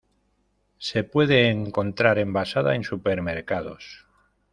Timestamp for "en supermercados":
2.73-4.07